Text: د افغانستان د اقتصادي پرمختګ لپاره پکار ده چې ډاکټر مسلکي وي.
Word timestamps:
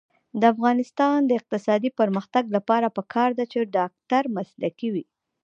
د 0.39 0.41
افغانستان 0.53 1.17
د 1.25 1.31
اقتصادي 1.39 1.89
پرمختګ 1.99 2.43
لپاره 2.55 2.87
پکار 2.97 3.29
ده 3.37 3.45
چې 3.51 3.69
ډاکټر 3.75 4.23
مسلکي 4.37 4.89
وي. 4.93 5.05